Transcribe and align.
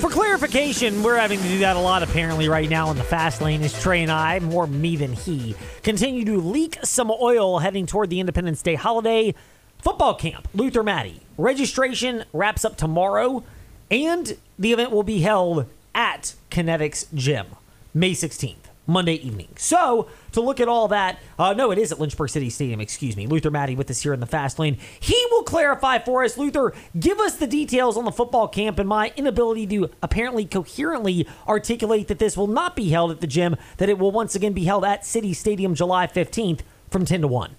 For 0.00 0.08
clarification, 0.08 1.02
we're 1.02 1.18
having 1.18 1.38
to 1.40 1.46
do 1.46 1.58
that 1.58 1.76
a 1.76 1.78
lot 1.78 2.02
apparently 2.02 2.48
right 2.48 2.70
now 2.70 2.90
in 2.90 2.96
the 2.96 3.04
fast 3.04 3.42
lane 3.42 3.60
as 3.62 3.78
Trey 3.78 4.00
and 4.00 4.10
I, 4.10 4.38
more 4.38 4.66
me 4.66 4.96
than 4.96 5.12
he, 5.12 5.54
continue 5.82 6.24
to 6.24 6.38
leak 6.38 6.78
some 6.82 7.10
oil 7.10 7.58
heading 7.58 7.84
toward 7.84 8.08
the 8.08 8.18
Independence 8.18 8.62
Day 8.62 8.76
holiday 8.76 9.34
football 9.82 10.14
camp. 10.14 10.48
Luther 10.54 10.82
Maddy. 10.82 11.20
Registration 11.36 12.24
wraps 12.32 12.64
up 12.64 12.78
tomorrow, 12.78 13.44
and 13.90 14.38
the 14.58 14.72
event 14.72 14.90
will 14.90 15.02
be 15.02 15.20
held 15.20 15.66
at 15.94 16.34
Kinetics 16.50 17.12
Gym, 17.12 17.48
May 17.92 18.12
16th. 18.12 18.69
Monday 18.86 19.14
evening. 19.14 19.48
So, 19.56 20.08
to 20.32 20.40
look 20.40 20.60
at 20.60 20.68
all 20.68 20.88
that, 20.88 21.18
uh, 21.38 21.52
no, 21.52 21.70
it 21.70 21.78
is 21.78 21.92
at 21.92 22.00
Lynchburg 22.00 22.30
City 22.30 22.50
Stadium, 22.50 22.80
excuse 22.80 23.16
me. 23.16 23.26
Luther 23.26 23.50
Maddy 23.50 23.76
with 23.76 23.90
us 23.90 24.02
here 24.02 24.12
in 24.12 24.20
the 24.20 24.26
fast 24.26 24.58
lane. 24.58 24.78
He 24.98 25.26
will 25.30 25.42
clarify 25.42 25.98
for 25.98 26.24
us. 26.24 26.36
Luther, 26.36 26.72
give 26.98 27.20
us 27.20 27.36
the 27.36 27.46
details 27.46 27.96
on 27.96 28.04
the 28.04 28.12
football 28.12 28.48
camp 28.48 28.78
and 28.78 28.88
my 28.88 29.12
inability 29.16 29.66
to 29.68 29.90
apparently 30.02 30.44
coherently 30.44 31.26
articulate 31.46 32.08
that 32.08 32.18
this 32.18 32.36
will 32.36 32.46
not 32.46 32.74
be 32.74 32.88
held 32.88 33.10
at 33.10 33.20
the 33.20 33.26
gym, 33.26 33.56
that 33.76 33.88
it 33.88 33.98
will 33.98 34.12
once 34.12 34.34
again 34.34 34.52
be 34.52 34.64
held 34.64 34.84
at 34.84 35.04
City 35.04 35.32
Stadium 35.34 35.74
July 35.74 36.06
15th 36.06 36.60
from 36.90 37.04
10 37.04 37.22
to 37.22 37.28
1. 37.28 37.50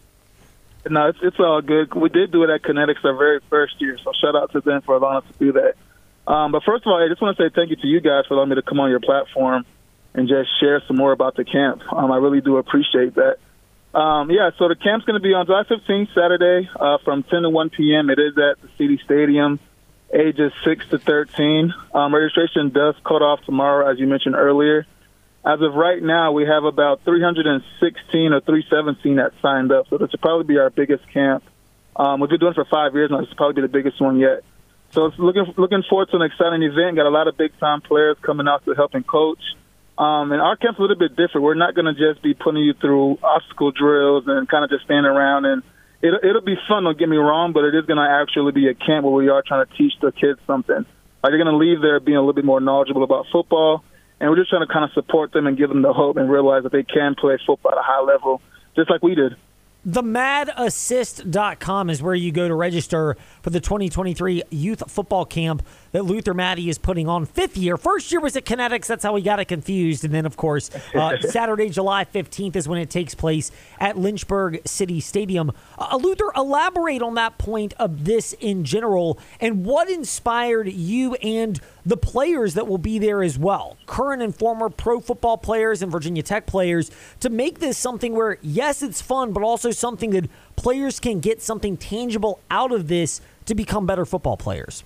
No, 0.89 1.07
it's, 1.07 1.19
it's 1.21 1.39
all 1.39 1.61
good. 1.61 1.93
We 1.93 2.09
did 2.09 2.31
do 2.31 2.43
it 2.43 2.49
at 2.49 2.63
Kinetics 2.63 3.05
our 3.05 3.15
very 3.15 3.39
first 3.49 3.79
year, 3.79 3.97
so 4.03 4.11
shout 4.19 4.35
out 4.35 4.51
to 4.53 4.61
them 4.61 4.81
for 4.81 4.95
allowing 4.95 5.17
us 5.17 5.23
to 5.31 5.39
do 5.39 5.51
that. 5.53 5.75
Um, 6.31 6.51
but 6.51 6.63
first 6.63 6.85
of 6.85 6.91
all, 6.91 7.03
I 7.03 7.07
just 7.07 7.21
want 7.21 7.37
to 7.37 7.43
say 7.43 7.51
thank 7.53 7.69
you 7.69 7.75
to 7.77 7.87
you 7.87 8.01
guys 8.01 8.25
for 8.27 8.33
allowing 8.33 8.49
me 8.49 8.55
to 8.55 8.61
come 8.61 8.79
on 8.79 8.89
your 8.89 8.99
platform 8.99 9.65
and 10.13 10.27
just 10.27 10.49
share 10.59 10.81
some 10.87 10.97
more 10.97 11.11
about 11.11 11.35
the 11.35 11.45
camp. 11.45 11.81
Um, 11.91 12.11
I 12.11 12.17
really 12.17 12.41
do 12.41 12.57
appreciate 12.57 13.15
that. 13.15 13.37
Um, 13.97 14.31
yeah, 14.31 14.51
so 14.57 14.69
the 14.69 14.75
camp's 14.75 15.05
going 15.05 15.19
to 15.19 15.23
be 15.23 15.33
on 15.33 15.45
July 15.45 15.63
15th, 15.63 16.13
Saturday, 16.13 16.69
uh, 16.79 16.97
from 17.03 17.23
10 17.23 17.41
to 17.43 17.49
1 17.49 17.69
p.m. 17.71 18.09
It 18.09 18.19
is 18.19 18.37
at 18.37 18.61
the 18.61 18.69
City 18.77 18.99
Stadium, 19.03 19.59
ages 20.13 20.53
6 20.63 20.89
to 20.89 20.99
13. 20.99 21.73
Um, 21.93 22.15
registration 22.15 22.69
does 22.69 22.95
cut 23.03 23.21
off 23.21 23.43
tomorrow, 23.45 23.91
as 23.91 23.99
you 23.99 24.07
mentioned 24.07 24.35
earlier. 24.35 24.85
As 25.43 25.59
of 25.59 25.73
right 25.73 26.01
now, 26.01 26.31
we 26.31 26.45
have 26.45 26.63
about 26.63 27.03
316 27.03 28.33
or 28.33 28.41
317 28.41 29.15
that 29.15 29.33
signed 29.41 29.71
up, 29.71 29.87
so 29.89 29.97
this 29.97 30.11
will 30.11 30.19
probably 30.19 30.45
be 30.45 30.57
our 30.59 30.69
biggest 30.69 31.07
camp. 31.11 31.43
Um, 31.95 32.19
we've 32.19 32.29
been 32.29 32.39
doing 32.39 32.51
it 32.51 32.55
for 32.55 32.65
five 32.65 32.93
years 32.93 33.09
now. 33.11 33.19
This 33.19 33.29
will 33.29 33.35
probably 33.35 33.61
be 33.61 33.67
the 33.67 33.73
biggest 33.73 33.99
one 33.99 34.19
yet. 34.19 34.43
So 34.91 35.05
it's 35.05 35.17
looking 35.17 35.45
looking 35.57 35.83
forward 35.89 36.09
to 36.11 36.17
an 36.17 36.21
exciting 36.21 36.63
event. 36.63 36.97
Got 36.97 37.05
a 37.05 37.09
lot 37.09 37.27
of 37.27 37.37
big 37.37 37.57
time 37.59 37.81
players 37.81 38.17
coming 38.21 38.47
out 38.47 38.63
to 38.65 38.73
help 38.73 38.93
and 38.93 39.05
coach. 39.05 39.39
Um, 40.01 40.31
and 40.31 40.41
our 40.41 40.57
camp's 40.57 40.79
a 40.79 40.81
little 40.81 40.97
bit 40.97 41.11
different. 41.11 41.43
We're 41.43 41.53
not 41.53 41.75
going 41.75 41.85
to 41.85 41.93
just 41.93 42.23
be 42.23 42.33
putting 42.33 42.63
you 42.63 42.73
through 42.73 43.19
obstacle 43.21 43.69
drills 43.69 44.23
and 44.25 44.49
kind 44.49 44.63
of 44.63 44.71
just 44.71 44.85
standing 44.85 45.05
around. 45.05 45.45
And 45.45 45.61
it, 46.01 46.25
it'll 46.25 46.41
be 46.41 46.57
fun, 46.67 46.85
don't 46.85 46.97
get 46.97 47.07
me 47.07 47.17
wrong, 47.17 47.53
but 47.53 47.65
it 47.65 47.75
is 47.75 47.85
going 47.85 48.01
to 48.01 48.09
actually 48.09 48.51
be 48.51 48.67
a 48.67 48.73
camp 48.73 49.05
where 49.05 49.13
we 49.13 49.29
are 49.29 49.43
trying 49.45 49.67
to 49.67 49.73
teach 49.77 49.93
the 50.01 50.11
kids 50.11 50.39
something. 50.47 50.87
Like 51.21 51.29
they're 51.29 51.37
going 51.37 51.53
to 51.53 51.57
leave 51.57 51.81
there 51.81 51.99
being 51.99 52.17
a 52.17 52.19
little 52.19 52.33
bit 52.33 52.45
more 52.45 52.59
knowledgeable 52.59 53.03
about 53.03 53.27
football. 53.31 53.83
And 54.19 54.31
we're 54.31 54.37
just 54.37 54.49
trying 54.49 54.65
to 54.65 54.73
kind 54.73 54.85
of 54.85 54.91
support 54.93 55.33
them 55.33 55.45
and 55.45 55.55
give 55.55 55.69
them 55.69 55.83
the 55.83 55.93
hope 55.93 56.17
and 56.17 56.31
realize 56.31 56.63
that 56.63 56.71
they 56.71 56.83
can 56.83 57.13
play 57.13 57.37
football 57.45 57.73
at 57.73 57.77
a 57.77 57.83
high 57.83 58.01
level, 58.01 58.41
just 58.75 58.89
like 58.89 59.03
we 59.03 59.13
did. 59.13 59.35
TheMadAssist.com 59.87 61.89
is 61.89 62.03
where 62.03 62.13
you 62.13 62.31
go 62.31 62.47
to 62.47 62.53
register 62.53 63.17
for 63.41 63.49
the 63.49 63.59
2023 63.59 64.43
Youth 64.49 64.91
Football 64.91 65.25
Camp 65.25 65.63
that 65.91 66.03
Luther 66.03 66.33
Maddy 66.33 66.69
is 66.69 66.77
putting 66.77 67.07
on 67.07 67.25
fifth 67.25 67.57
year. 67.57 67.77
First 67.77 68.11
year 68.11 68.21
was 68.21 68.35
at 68.35 68.45
Kinetics. 68.45 68.87
That's 68.87 69.03
how 69.03 69.13
we 69.13 69.21
got 69.21 69.39
it 69.39 69.45
confused. 69.45 70.03
And 70.05 70.13
then, 70.13 70.25
of 70.25 70.37
course, 70.37 70.69
uh, 70.95 71.19
Saturday, 71.21 71.69
July 71.69 72.05
15th 72.05 72.55
is 72.55 72.67
when 72.67 72.79
it 72.79 72.89
takes 72.89 73.13
place 73.13 73.51
at 73.79 73.97
Lynchburg 73.97 74.61
City 74.65 74.99
Stadium. 74.99 75.51
Uh, 75.77 75.97
Luther, 76.01 76.31
elaborate 76.35 77.01
on 77.01 77.15
that 77.15 77.37
point 77.37 77.73
of 77.77 78.05
this 78.05 78.33
in 78.33 78.63
general 78.63 79.19
and 79.39 79.65
what 79.65 79.89
inspired 79.89 80.71
you 80.71 81.15
and 81.15 81.59
the 81.85 81.97
players 81.97 82.53
that 82.53 82.67
will 82.67 82.77
be 82.77 82.99
there 82.99 83.23
as 83.23 83.37
well, 83.39 83.77
current 83.87 84.21
and 84.21 84.35
former 84.35 84.69
pro 84.69 84.99
football 84.99 85.37
players 85.37 85.81
and 85.81 85.91
Virginia 85.91 86.21
Tech 86.21 86.45
players, 86.45 86.91
to 87.19 87.29
make 87.29 87.59
this 87.59 87.77
something 87.77 88.13
where, 88.13 88.37
yes, 88.41 88.83
it's 88.83 89.01
fun, 89.01 89.33
but 89.33 89.43
also 89.43 89.71
something 89.71 90.11
that 90.11 90.29
players 90.55 90.99
can 90.99 91.19
get 91.19 91.41
something 91.41 91.77
tangible 91.77 92.39
out 92.51 92.71
of 92.71 92.87
this 92.87 93.19
to 93.45 93.55
become 93.55 93.85
better 93.85 94.05
football 94.05 94.37
players. 94.37 94.83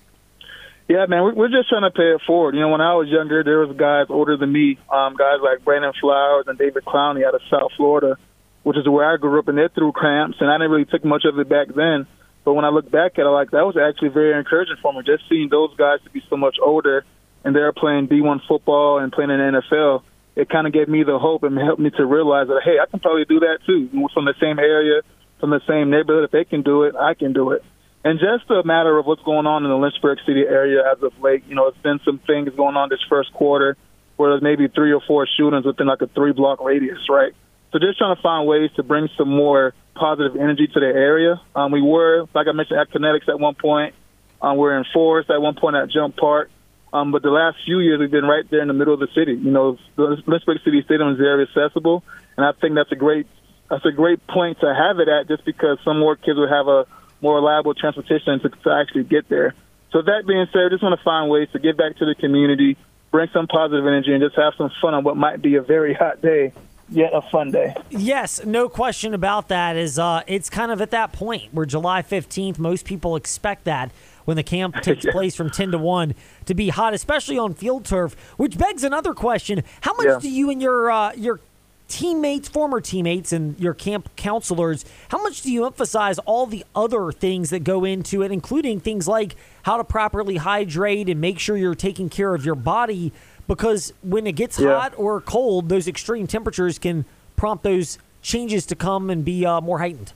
Yeah, 0.88 1.06
man, 1.06 1.34
we're 1.34 1.50
just 1.50 1.68
trying 1.68 1.82
to 1.82 1.90
pay 1.90 2.14
it 2.14 2.22
forward. 2.26 2.54
You 2.54 2.60
know, 2.60 2.68
when 2.68 2.80
I 2.80 2.94
was 2.94 3.08
younger, 3.08 3.42
there 3.42 3.58
was 3.58 3.74
guys 3.76 4.06
older 4.08 4.36
than 4.36 4.52
me, 4.52 4.78
um, 4.86 5.16
guys 5.18 5.42
like 5.42 5.64
Brandon 5.64 5.92
Flowers 6.00 6.46
and 6.46 6.56
David 6.56 6.84
Clowney 6.84 7.26
out 7.26 7.34
of 7.34 7.42
South 7.50 7.72
Florida, 7.76 8.14
which 8.62 8.76
is 8.78 8.86
where 8.88 9.02
I 9.02 9.16
grew 9.16 9.40
up, 9.40 9.48
and 9.48 9.58
they 9.58 9.66
threw 9.74 9.90
cramps, 9.90 10.38
and 10.38 10.48
I 10.48 10.54
didn't 10.54 10.70
really 10.70 10.84
take 10.84 11.04
much 11.04 11.24
of 11.24 11.36
it 11.40 11.48
back 11.48 11.74
then. 11.74 12.06
But 12.44 12.54
when 12.54 12.64
I 12.64 12.68
look 12.68 12.88
back 12.88 13.18
at 13.18 13.26
it, 13.26 13.34
like 13.34 13.50
that 13.50 13.66
was 13.66 13.74
actually 13.74 14.10
very 14.10 14.38
encouraging 14.38 14.76
for 14.80 14.92
me. 14.92 15.02
Just 15.04 15.24
seeing 15.28 15.48
those 15.50 15.74
guys 15.74 15.98
to 16.04 16.10
be 16.10 16.22
so 16.30 16.36
much 16.36 16.54
older, 16.62 17.04
and 17.42 17.50
they're 17.54 17.72
playing 17.72 18.06
D1 18.06 18.46
football 18.46 19.00
and 19.00 19.10
playing 19.10 19.30
in 19.30 19.38
the 19.38 19.58
NFL, 19.58 20.02
it 20.36 20.48
kind 20.48 20.68
of 20.68 20.72
gave 20.72 20.86
me 20.86 21.02
the 21.02 21.18
hope 21.18 21.42
and 21.42 21.58
helped 21.58 21.80
me 21.80 21.90
to 21.90 22.06
realize 22.06 22.46
that 22.46 22.62
hey, 22.62 22.78
I 22.78 22.86
can 22.86 23.00
probably 23.00 23.24
do 23.24 23.40
that 23.40 23.58
too. 23.66 23.90
From 24.14 24.26
the 24.26 24.34
same 24.40 24.60
area, 24.60 25.02
from 25.40 25.50
the 25.50 25.60
same 25.66 25.90
neighborhood, 25.90 26.22
if 26.24 26.30
they 26.30 26.44
can 26.44 26.62
do 26.62 26.84
it, 26.84 26.94
I 26.94 27.14
can 27.14 27.32
do 27.32 27.50
it. 27.50 27.64
And 28.06 28.20
just 28.20 28.48
a 28.52 28.62
matter 28.62 28.96
of 28.98 29.04
what's 29.04 29.24
going 29.24 29.46
on 29.46 29.64
in 29.64 29.68
the 29.68 29.76
Lynchburg 29.76 30.18
City 30.24 30.42
area 30.42 30.80
as 30.92 31.02
of 31.02 31.12
late. 31.20 31.42
You 31.48 31.56
know, 31.56 31.66
it's 31.66 31.78
been 31.78 31.98
some 32.04 32.20
things 32.24 32.54
going 32.54 32.76
on 32.76 32.88
this 32.88 33.00
first 33.08 33.32
quarter 33.32 33.76
where 34.14 34.30
there's 34.30 34.44
maybe 34.44 34.68
three 34.68 34.92
or 34.92 35.00
four 35.08 35.26
shootings 35.26 35.66
within 35.66 35.88
like 35.88 36.02
a 36.02 36.06
three 36.06 36.30
block 36.30 36.62
radius, 36.62 37.00
right? 37.10 37.32
So 37.72 37.80
just 37.80 37.98
trying 37.98 38.14
to 38.14 38.22
find 38.22 38.46
ways 38.46 38.70
to 38.76 38.84
bring 38.84 39.08
some 39.18 39.28
more 39.28 39.74
positive 39.96 40.36
energy 40.36 40.68
to 40.68 40.78
the 40.78 40.86
area. 40.86 41.40
Um, 41.56 41.72
we 41.72 41.82
were, 41.82 42.28
like 42.32 42.46
I 42.46 42.52
mentioned, 42.52 42.78
at 42.78 42.92
Kinetics 42.92 43.28
at 43.28 43.40
one 43.40 43.56
point. 43.56 43.92
Um, 44.40 44.56
we're 44.56 44.78
in 44.78 44.84
Forest 44.94 45.28
at 45.28 45.42
one 45.42 45.56
point 45.56 45.74
at 45.74 45.90
Jump 45.90 46.16
Park. 46.16 46.48
Um, 46.92 47.10
but 47.10 47.22
the 47.22 47.30
last 47.30 47.56
few 47.64 47.80
years, 47.80 47.98
we've 47.98 48.08
been 48.08 48.24
right 48.24 48.48
there 48.48 48.62
in 48.62 48.68
the 48.68 48.74
middle 48.74 48.94
of 48.94 49.00
the 49.00 49.08
city. 49.16 49.32
You 49.32 49.50
know, 49.50 49.78
the 49.96 50.22
Lynchburg 50.28 50.58
City 50.64 50.80
Stadium 50.84 51.10
is 51.10 51.18
very 51.18 51.42
accessible, 51.42 52.04
and 52.36 52.46
I 52.46 52.52
think 52.52 52.76
that's 52.76 52.92
a 52.92 52.96
great 52.96 53.26
that's 53.68 53.84
a 53.84 53.90
great 53.90 54.24
point 54.28 54.60
to 54.60 54.72
have 54.72 55.00
it 55.00 55.08
at, 55.08 55.26
just 55.26 55.44
because 55.44 55.78
some 55.84 55.98
more 55.98 56.14
kids 56.14 56.38
would 56.38 56.50
have 56.50 56.68
a 56.68 56.86
more 57.20 57.36
reliable 57.36 57.74
transportation 57.74 58.40
to, 58.40 58.48
to 58.48 58.70
actually 58.70 59.04
get 59.04 59.28
there. 59.28 59.54
So 59.92 60.02
that 60.02 60.26
being 60.26 60.46
said, 60.52 60.66
I 60.66 60.68
just 60.68 60.82
want 60.82 60.98
to 60.98 61.04
find 61.04 61.30
ways 61.30 61.48
to 61.52 61.58
get 61.58 61.76
back 61.76 61.96
to 61.98 62.04
the 62.04 62.14
community, 62.14 62.76
bring 63.10 63.28
some 63.32 63.46
positive 63.46 63.86
energy, 63.86 64.12
and 64.12 64.22
just 64.22 64.36
have 64.36 64.54
some 64.58 64.70
fun 64.80 64.94
on 64.94 65.04
what 65.04 65.16
might 65.16 65.40
be 65.40 65.56
a 65.56 65.62
very 65.62 65.94
hot 65.94 66.20
day 66.20 66.52
yet 66.88 67.10
a 67.12 67.22
fun 67.22 67.50
day. 67.50 67.74
Yes, 67.90 68.44
no 68.44 68.68
question 68.68 69.14
about 69.14 69.48
that. 69.48 69.76
Is 69.76 69.98
uh, 69.98 70.22
it's 70.26 70.50
kind 70.50 70.70
of 70.70 70.80
at 70.80 70.90
that 70.90 71.12
point 71.12 71.52
where 71.52 71.66
July 71.66 72.02
fifteenth, 72.02 72.58
most 72.58 72.84
people 72.84 73.16
expect 73.16 73.64
that 73.64 73.90
when 74.24 74.36
the 74.36 74.42
camp 74.42 74.76
takes 74.82 75.04
yeah. 75.04 75.12
place 75.12 75.34
from 75.34 75.50
ten 75.50 75.70
to 75.72 75.78
one 75.78 76.14
to 76.46 76.54
be 76.54 76.68
hot, 76.68 76.94
especially 76.94 77.38
on 77.38 77.54
field 77.54 77.84
turf. 77.84 78.14
Which 78.36 78.58
begs 78.58 78.84
another 78.84 79.14
question: 79.14 79.62
How 79.80 79.94
much 79.94 80.06
yeah. 80.06 80.18
do 80.20 80.30
you 80.30 80.50
and 80.50 80.60
your 80.60 80.90
uh, 80.90 81.12
your 81.14 81.40
teammates, 81.88 82.48
former 82.48 82.80
teammates, 82.80 83.32
and 83.32 83.58
your 83.60 83.74
camp 83.74 84.08
counselors, 84.16 84.84
how 85.08 85.22
much 85.22 85.42
do 85.42 85.52
you 85.52 85.66
emphasize 85.66 86.18
all 86.20 86.46
the 86.46 86.64
other 86.74 87.12
things 87.12 87.50
that 87.50 87.64
go 87.64 87.84
into 87.84 88.22
it, 88.22 88.32
including 88.32 88.80
things 88.80 89.06
like 89.06 89.36
how 89.62 89.76
to 89.76 89.84
properly 89.84 90.36
hydrate 90.36 91.08
and 91.08 91.20
make 91.20 91.38
sure 91.38 91.56
you're 91.56 91.74
taking 91.74 92.08
care 92.08 92.34
of 92.34 92.44
your 92.44 92.54
body? 92.54 93.12
Because 93.46 93.92
when 94.02 94.26
it 94.26 94.32
gets 94.32 94.58
yeah. 94.58 94.74
hot 94.74 94.94
or 94.96 95.20
cold, 95.20 95.68
those 95.68 95.86
extreme 95.86 96.26
temperatures 96.26 96.78
can 96.78 97.04
prompt 97.36 97.62
those 97.62 97.98
changes 98.22 98.66
to 98.66 98.74
come 98.74 99.08
and 99.08 99.24
be 99.24 99.46
uh, 99.46 99.60
more 99.60 99.78
heightened. 99.78 100.12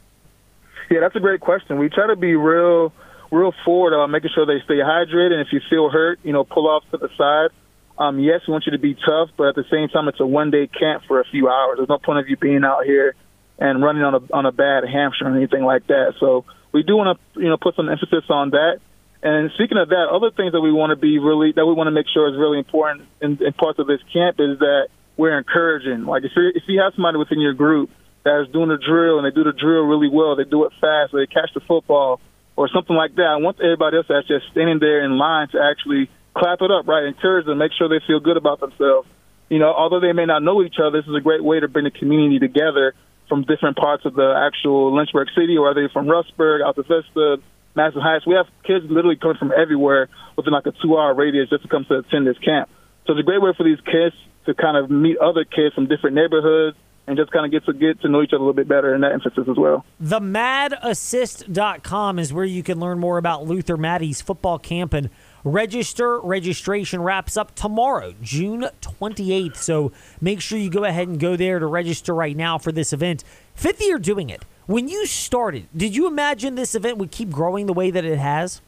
Yeah, 0.91 1.00
that's 1.00 1.14
a 1.14 1.20
great 1.20 1.41
question. 1.41 1.78
We 1.78 1.88
try 1.88 2.09
to 2.09 2.16
be 2.16 2.34
real, 2.34 2.92
real 3.30 3.54
forward 3.64 3.92
about 3.92 4.10
making 4.10 4.30
sure 4.34 4.44
they 4.44 4.60
stay 4.64 4.78
hydrated. 4.78 5.32
And 5.32 5.41
if 5.41 5.53
you 5.53 5.60
feel 5.70 5.88
hurt, 5.88 6.19
you 6.25 6.32
know, 6.32 6.42
pull 6.42 6.69
off 6.69 6.82
to 6.91 6.97
the 6.97 7.09
side 7.16 7.50
um, 8.00 8.18
yes, 8.18 8.40
we 8.48 8.52
want 8.52 8.64
you 8.64 8.72
to 8.72 8.78
be 8.78 8.94
tough, 8.94 9.28
but 9.36 9.48
at 9.48 9.54
the 9.54 9.68
same 9.70 9.90
time, 9.90 10.08
it's 10.08 10.20
a 10.20 10.26
one 10.26 10.50
day 10.50 10.66
camp 10.66 11.04
for 11.06 11.20
a 11.20 11.24
few 11.30 11.50
hours. 11.50 11.76
There's 11.76 11.88
no 11.88 11.98
point 11.98 12.18
of 12.18 12.28
you 12.30 12.36
being 12.38 12.64
out 12.64 12.86
here 12.86 13.14
and 13.58 13.82
running 13.82 14.02
on 14.02 14.14
a 14.14 14.20
on 14.32 14.46
a 14.46 14.52
bad 14.52 14.84
hamstring 14.88 15.34
or 15.34 15.36
anything 15.36 15.62
like 15.62 15.86
that. 15.88 16.14
So 16.18 16.46
we 16.72 16.82
do 16.82 16.96
want 16.96 17.20
to 17.20 17.40
you 17.40 17.50
know 17.50 17.58
put 17.60 17.76
some 17.76 17.90
emphasis 17.90 18.24
on 18.30 18.50
that. 18.50 18.80
And 19.22 19.50
speaking 19.52 19.76
of 19.76 19.90
that, 19.90 20.08
other 20.08 20.30
things 20.32 20.52
that 20.52 20.62
we 20.62 20.72
want 20.72 20.90
to 20.90 20.96
be 20.96 21.18
really 21.18 21.52
that 21.52 21.66
we 21.66 21.74
want 21.74 21.88
to 21.88 21.92
make 21.92 22.06
sure 22.08 22.24
is 22.32 22.40
really 22.40 22.56
important 22.56 23.04
in, 23.20 23.36
in 23.44 23.52
parts 23.52 23.78
of 23.78 23.86
this 23.86 24.00
camp 24.10 24.41
is 24.41 24.58
that 24.60 24.88
we're 25.18 25.36
encouraging. 25.36 26.08
Like 26.08 26.24
if 26.24 26.32
you 26.34 26.53
if 26.56 26.64
you 26.68 26.80
have 26.80 26.96
somebody 26.96 27.18
within 27.18 27.38
your 27.38 27.53
group 27.53 27.91
that 28.24 28.41
is 28.41 28.48
doing 28.48 28.70
a 28.70 28.80
drill 28.80 29.20
and 29.20 29.28
they 29.28 29.34
do 29.36 29.44
the 29.44 29.53
drill 29.53 29.84
really 29.84 30.08
well, 30.08 30.36
they 30.36 30.48
do 30.48 30.64
it 30.64 30.72
fast, 30.80 31.12
or 31.12 31.20
they 31.20 31.28
catch 31.28 31.53
the 31.53 31.60
football 31.60 32.18
or 32.56 32.72
something 32.72 32.96
like 32.96 33.14
that. 33.16 33.28
I 33.28 33.36
want 33.36 33.60
everybody 33.60 33.98
else 33.98 34.06
that's 34.08 34.26
just 34.26 34.48
standing 34.53 34.80
there 34.80 35.04
in 35.04 35.18
line 35.18 35.48
to 35.53 35.60
actually 35.60 36.08
clap 36.36 36.62
it 36.62 36.71
up, 36.71 36.86
right? 36.86 37.04
Encourage 37.04 37.47
them, 37.47 37.59
make 37.59 37.72
sure 37.77 37.88
they 37.88 38.04
feel 38.06 38.21
good 38.21 38.36
about 38.36 38.60
themselves. 38.60 39.09
You 39.48 39.59
know, 39.59 39.72
although 39.72 40.00
they 40.00 40.12
may 40.12 40.27
not 40.27 40.42
know 40.42 40.62
each 40.62 40.77
other, 40.80 41.00
this 41.00 41.09
is 41.09 41.15
a 41.15 41.21
great 41.21 41.42
way 41.42 41.60
to 41.60 41.68
bring 41.68 41.84
the 41.84 41.91
community 41.91 42.38
together 42.38 42.94
from 43.28 43.42
different 43.42 43.77
parts 43.77 44.04
of 44.04 44.15
the 44.15 44.34
actual 44.36 44.94
Lynchburg 44.94 45.28
city, 45.36 45.56
or 45.56 45.71
are 45.71 45.74
they 45.74 45.92
from 45.92 46.06
Rustburg, 46.06 46.62
Altavista, 46.62 47.42
Madison 47.74 48.03
Heights. 48.03 48.27
We 48.27 48.34
have 48.34 48.47
kids 48.65 48.84
literally 48.88 49.16
coming 49.16 49.38
from 49.38 49.53
everywhere 49.56 50.09
within 50.36 50.53
like 50.53 50.66
a 50.66 50.72
two-hour 50.82 51.15
radius 51.15 51.48
just 51.50 51.62
to 51.62 51.68
come 51.68 51.84
to 51.86 51.98
attend 51.98 52.27
this 52.27 52.36
camp. 52.38 52.68
So 53.06 53.12
it's 53.15 53.21
a 53.21 53.24
great 53.24 53.41
way 53.41 53.53
for 53.56 53.62
these 53.65 53.80
kids 53.80 54.15
to 54.47 54.54
kind 54.54 54.77
of 54.77 54.91
meet 54.91 55.16
other 55.18 55.44
kids 55.44 55.74
from 55.74 55.86
different 55.86 56.16
neighborhoods 56.16 56.77
and 57.06 57.16
just 57.16 57.30
kind 57.32 57.47
of 57.47 57.53
get 57.53 57.65
to 57.66 57.72
get 57.72 58.00
to 58.03 58.09
know 58.09 58.22
each 58.22 58.32
other 58.32 58.36
a 58.36 58.41
little 58.41 58.53
bit 58.53 58.68
better 58.68 58.94
in 58.94 59.00
that 59.03 59.12
emphasis 59.12 59.48
as 59.48 59.56
well. 59.56 59.84
TheMadAssist.com 60.03 62.18
is 62.18 62.32
where 62.32 62.44
you 62.44 62.62
can 62.62 62.78
learn 62.78 62.98
more 62.98 63.18
about 63.18 63.47
Luther 63.47 63.77
Maddy's 63.77 64.21
football 64.21 64.59
camp 64.59 64.92
and 64.92 65.10
register. 65.45 66.21
Registration 66.21 67.03
wraps 67.03 67.37
up 67.37 67.54
tomorrow, 67.54 68.15
June 68.22 68.69
28th. 68.81 69.57
So 69.57 69.92
make 70.21 70.41
sure 70.41 70.59
you 70.59 70.71
go 70.71 70.84
ahead 70.84 71.09
and 71.09 71.19
go 71.19 71.37
there 71.37 71.59
to 71.59 71.66
register 71.66 72.15
right 72.15 72.37
now 72.37 72.59
for 72.59 72.72
this 72.72 72.92
event. 72.92 73.25
Fifth 73.54 73.81
year 73.81 73.98
doing 73.98 74.31
it. 74.31 74.45
When 74.66 74.89
you 74.89 75.07
started, 75.07 75.66
did 75.77 75.97
you 75.97 76.07
imagine 76.07 76.54
this 76.54 76.75
event 76.75 76.98
would 76.98 77.10
keep 77.10 77.31
growing 77.31 77.66
the 77.66 77.72
way 77.72 77.91
that 77.91 78.04
it 78.04 78.19
has? 78.19 78.60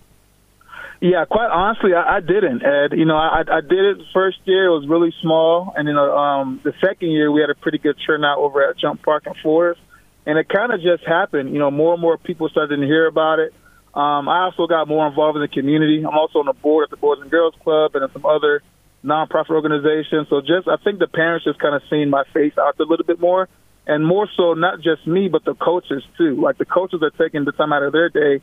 Yeah, 1.02 1.24
quite 1.24 1.50
honestly, 1.50 1.94
I, 1.94 2.18
I 2.18 2.20
didn't, 2.20 2.64
Ed. 2.64 2.92
You 2.92 3.04
know, 3.04 3.16
I, 3.16 3.40
I 3.40 3.60
did 3.60 3.72
it 3.72 3.98
the 3.98 4.06
first 4.14 4.38
year; 4.44 4.66
it 4.66 4.70
was 4.70 4.86
really 4.88 5.12
small, 5.20 5.72
and 5.76 5.88
then 5.88 5.96
um, 5.96 6.60
the 6.62 6.72
second 6.80 7.10
year 7.10 7.32
we 7.32 7.40
had 7.40 7.50
a 7.50 7.56
pretty 7.56 7.78
good 7.78 7.96
turnout 8.06 8.38
over 8.38 8.62
at 8.68 8.78
Jump 8.78 9.02
Park 9.02 9.24
and 9.26 9.36
Forest, 9.42 9.80
and 10.26 10.38
it 10.38 10.48
kind 10.48 10.72
of 10.72 10.80
just 10.80 11.04
happened. 11.04 11.52
You 11.52 11.58
know, 11.58 11.72
more 11.72 11.94
and 11.94 12.00
more 12.00 12.18
people 12.18 12.48
started 12.48 12.76
to 12.76 12.86
hear 12.86 13.08
about 13.08 13.40
it. 13.40 13.52
Um, 13.94 14.28
I 14.28 14.44
also 14.44 14.66
got 14.66 14.88
more 14.88 15.06
involved 15.06 15.36
in 15.36 15.42
the 15.42 15.48
community. 15.48 15.98
I'm 15.98 16.16
also 16.16 16.38
on 16.38 16.46
the 16.46 16.54
board 16.54 16.84
at 16.84 16.90
the 16.90 16.96
Boys 16.96 17.18
and 17.20 17.30
Girls 17.30 17.54
Club 17.62 17.94
and 17.94 18.10
some 18.12 18.24
other 18.24 18.62
nonprofit 19.04 19.50
organizations. 19.50 20.28
So 20.30 20.40
just, 20.40 20.66
I 20.66 20.76
think 20.82 20.98
the 20.98 21.08
parents 21.08 21.44
just 21.44 21.58
kind 21.58 21.74
of 21.74 21.82
seen 21.90 22.08
my 22.08 22.24
face 22.32 22.56
out 22.58 22.78
a 22.80 22.84
little 22.84 23.04
bit 23.04 23.20
more, 23.20 23.48
and 23.86 24.06
more 24.06 24.28
so 24.36 24.54
not 24.54 24.80
just 24.80 25.06
me, 25.06 25.28
but 25.28 25.44
the 25.44 25.54
coaches 25.54 26.02
too. 26.16 26.40
Like 26.40 26.56
the 26.56 26.64
coaches 26.64 27.02
are 27.02 27.10
taking 27.10 27.44
the 27.44 27.52
time 27.52 27.72
out 27.72 27.82
of 27.82 27.92
their 27.92 28.08
day 28.08 28.40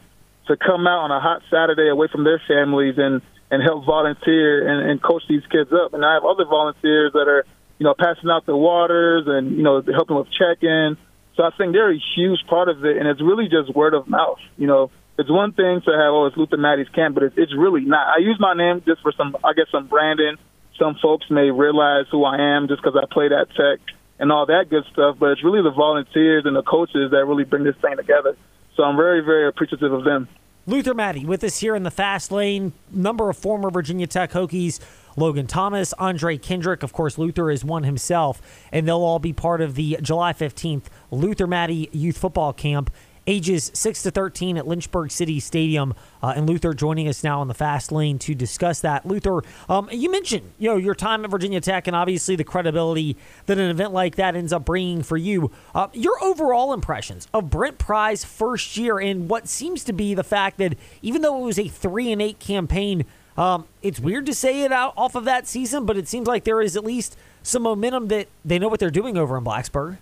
to 0.47 0.57
come 0.57 0.85
out 0.85 1.09
on 1.09 1.11
a 1.11 1.19
hot 1.19 1.41
Saturday 1.49 1.89
away 1.89 2.07
from 2.11 2.23
their 2.23 2.41
families 2.47 2.95
and 2.97 3.21
and 3.51 3.63
help 3.63 3.85
volunteer 3.85 4.67
and, 4.67 4.91
and 4.91 5.01
coach 5.01 5.23
these 5.27 5.41
kids 5.49 5.71
up. 5.73 5.93
And 5.93 6.05
I 6.05 6.13
have 6.13 6.23
other 6.23 6.45
volunteers 6.45 7.13
that 7.13 7.27
are, 7.27 7.45
you 7.79 7.83
know, 7.83 7.95
passing 7.97 8.29
out 8.29 8.45
the 8.45 8.55
waters 8.55 9.23
and 9.25 9.57
you 9.57 9.63
know 9.63 9.81
helping 9.81 10.17
with 10.17 10.27
check-in. 10.31 10.97
So 11.35 11.43
I 11.43 11.51
think 11.57 11.71
they're 11.71 11.91
a 11.91 12.01
huge 12.15 12.45
part 12.47 12.67
of 12.67 12.83
it, 12.83 12.97
and 12.97 13.07
it's 13.07 13.21
really 13.21 13.47
just 13.47 13.73
word 13.73 13.93
of 13.93 14.07
mouth. 14.07 14.39
You 14.57 14.67
know, 14.67 14.91
it's 15.19 15.29
one 15.29 15.51
thing 15.51 15.81
to 15.81 15.91
have 15.91 16.13
oh 16.15 16.27
it's 16.27 16.37
Luther 16.37 16.55
Maddy's 16.55 16.87
camp, 16.89 17.13
but 17.13 17.23
it's, 17.23 17.35
it's 17.37 17.53
really 17.53 17.81
not. 17.81 18.07
I 18.07 18.19
use 18.19 18.37
my 18.39 18.53
name 18.53 18.81
just 18.85 19.01
for 19.01 19.11
some, 19.11 19.35
I 19.43 19.51
guess, 19.53 19.67
some 19.69 19.87
branding. 19.87 20.37
Some 20.79 20.95
folks 21.01 21.25
may 21.29 21.51
realize 21.51 22.05
who 22.09 22.23
I 22.23 22.55
am 22.55 22.69
just 22.69 22.81
because 22.81 22.97
I 22.97 23.05
played 23.13 23.33
at 23.33 23.49
Tech 23.49 23.79
and 24.17 24.31
all 24.31 24.45
that 24.45 24.69
good 24.69 24.85
stuff, 24.93 25.17
but 25.19 25.31
it's 25.31 25.43
really 25.43 25.61
the 25.61 25.75
volunteers 25.75 26.45
and 26.45 26.55
the 26.55 26.63
coaches 26.63 27.11
that 27.11 27.25
really 27.25 27.43
bring 27.43 27.65
this 27.65 27.75
thing 27.81 27.97
together. 27.97 28.37
So 28.77 28.83
I'm 28.83 28.95
very, 28.95 29.19
very 29.19 29.49
appreciative 29.49 29.91
of 29.91 30.05
them. 30.05 30.29
Luther 30.65 30.93
Maddy 30.93 31.25
with 31.25 31.43
us 31.43 31.59
here 31.59 31.75
in 31.75 31.83
the 31.83 31.91
fast 31.91 32.31
lane. 32.31 32.71
Number 32.89 33.29
of 33.29 33.37
former 33.37 33.69
Virginia 33.69 34.07
Tech 34.07 34.31
Hokies. 34.31 34.79
Logan 35.17 35.47
Thomas, 35.47 35.91
Andre 35.93 36.37
Kendrick, 36.37 36.81
of 36.81 36.93
course, 36.93 37.17
Luther 37.17 37.51
is 37.51 37.65
one 37.65 37.83
himself, 37.83 38.41
and 38.71 38.87
they'll 38.87 39.01
all 39.01 39.19
be 39.19 39.33
part 39.33 39.59
of 39.59 39.75
the 39.75 39.97
July 40.01 40.31
15th 40.31 40.83
Luther 41.11 41.45
Maddy 41.45 41.89
Youth 41.91 42.17
Football 42.17 42.53
Camp 42.53 42.89
ages 43.29 43.69
6 43.75 44.03
to 44.03 44.11
13 44.11 44.57
at 44.57 44.67
Lynchburg 44.67 45.11
City 45.11 45.39
Stadium. 45.39 45.93
Uh, 46.21 46.33
and 46.35 46.49
Luther 46.49 46.73
joining 46.73 47.07
us 47.07 47.23
now 47.23 47.39
on 47.39 47.47
the 47.47 47.53
fast 47.53 47.91
lane 47.91 48.17
to 48.19 48.33
discuss 48.33 48.81
that. 48.81 49.05
Luther, 49.05 49.43
um, 49.69 49.87
you 49.91 50.11
mentioned 50.11 50.51
you 50.57 50.69
know 50.69 50.77
your 50.77 50.95
time 50.95 51.23
at 51.23 51.31
Virginia 51.31 51.61
Tech 51.61 51.87
and 51.87 51.95
obviously 51.95 52.35
the 52.35 52.43
credibility 52.43 53.15
that 53.45 53.57
an 53.57 53.69
event 53.69 53.93
like 53.93 54.15
that 54.15 54.35
ends 54.35 54.51
up 54.51 54.65
bringing 54.65 55.03
for 55.03 55.15
you. 55.15 55.51
Uh, 55.75 55.87
your 55.93 56.21
overall 56.23 56.73
impressions 56.73 57.27
of 57.33 57.49
Brent 57.49 57.77
Pry's 57.77 58.25
first 58.25 58.75
year 58.75 58.97
and 58.99 59.29
what 59.29 59.47
seems 59.47 59.83
to 59.83 59.93
be 59.93 60.13
the 60.15 60.23
fact 60.23 60.57
that 60.57 60.75
even 61.01 61.21
though 61.21 61.37
it 61.37 61.45
was 61.45 61.59
a 61.59 61.67
three 61.67 62.11
and 62.11 62.21
eight 62.21 62.39
campaign, 62.39 63.05
um, 63.37 63.67
it's 63.83 63.99
weird 63.99 64.25
to 64.25 64.33
say 64.33 64.63
it 64.63 64.71
out 64.71 64.93
off 64.97 65.13
of 65.15 65.25
that 65.25 65.47
season, 65.47 65.85
but 65.85 65.95
it 65.97 66.07
seems 66.07 66.27
like 66.27 66.43
there 66.43 66.61
is 66.61 66.75
at 66.75 66.83
least 66.83 67.15
some 67.43 67.61
momentum 67.61 68.07
that 68.07 68.27
they 68.43 68.57
know 68.59 68.67
what 68.67 68.79
they're 68.79 68.89
doing 68.89 69.17
over 69.17 69.37
in 69.37 69.43
Blacksburg. 69.43 69.97